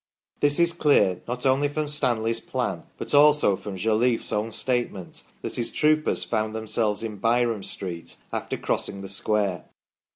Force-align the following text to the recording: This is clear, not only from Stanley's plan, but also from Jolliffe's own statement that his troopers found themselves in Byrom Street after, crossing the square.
This 0.39 0.59
is 0.59 0.73
clear, 0.73 1.21
not 1.27 1.45
only 1.45 1.67
from 1.67 1.87
Stanley's 1.87 2.41
plan, 2.41 2.85
but 2.97 3.13
also 3.13 3.55
from 3.55 3.77
Jolliffe's 3.77 4.33
own 4.33 4.51
statement 4.51 5.21
that 5.43 5.57
his 5.57 5.71
troopers 5.71 6.23
found 6.23 6.55
themselves 6.55 7.03
in 7.03 7.19
Byrom 7.19 7.61
Street 7.63 8.15
after, 8.33 8.57
crossing 8.57 9.03
the 9.03 9.07
square. 9.09 9.65